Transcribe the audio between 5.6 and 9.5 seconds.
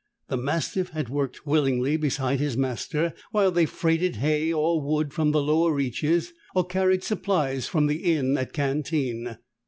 reaches or carried supplies from the inn at Cantine.